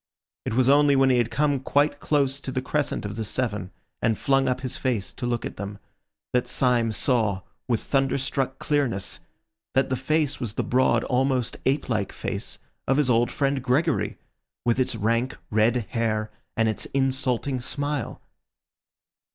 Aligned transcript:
It 0.45 0.55
was 0.55 0.67
only 0.67 0.95
when 0.95 1.11
he 1.11 1.19
had 1.19 1.29
come 1.29 1.59
quite 1.59 1.99
close 1.99 2.39
to 2.39 2.51
the 2.51 2.63
crescent 2.63 3.05
of 3.05 3.17
the 3.17 3.23
seven 3.23 3.69
and 4.01 4.17
flung 4.17 4.49
up 4.49 4.61
his 4.61 4.75
face 4.75 5.13
to 5.13 5.27
look 5.27 5.45
at 5.45 5.57
them, 5.57 5.77
that 6.33 6.47
Syme 6.47 6.91
saw, 6.91 7.41
with 7.67 7.83
thunder 7.83 8.17
struck 8.17 8.57
clearness, 8.57 9.19
that 9.75 9.89
the 9.91 9.95
face 9.95 10.39
was 10.39 10.55
the 10.55 10.63
broad, 10.63 11.03
almost 11.03 11.57
ape 11.67 11.87
like 11.87 12.11
face 12.11 12.57
of 12.87 12.97
his 12.97 13.11
old 13.11 13.29
friend 13.29 13.61
Gregory, 13.61 14.17
with 14.65 14.79
its 14.79 14.95
rank 14.95 15.37
red 15.51 15.85
hair 15.91 16.31
and 16.57 16.67
its 16.67 16.85
insulting 16.87 17.59
smile. 17.59 18.23